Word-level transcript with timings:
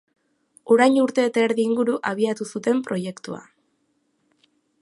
Orain 0.75 0.97
urte 1.01 1.25
eta 1.31 1.43
erdi 1.49 1.67
inguru 1.71 1.99
abiatu 2.13 2.49
zuten 2.57 2.83
proiektua. 2.91 3.41